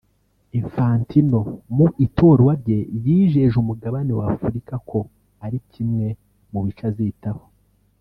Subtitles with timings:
[0.59, 1.39] Infantino
[1.75, 4.99] mu itorwa rye yijeje umugabane wa Afurika ko
[5.45, 6.07] ari kimwe
[6.53, 7.43] mu bice azitaho